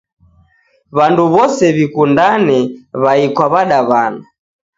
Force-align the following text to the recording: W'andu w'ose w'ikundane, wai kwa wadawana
W'andu 0.97 1.23
w'ose 1.33 1.65
w'ikundane, 1.75 2.57
wai 3.03 3.25
kwa 3.35 3.45
wadawana 3.53 4.23